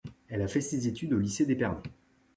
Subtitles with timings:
[0.31, 1.83] Il a fait ses études au lycée d'Épernay.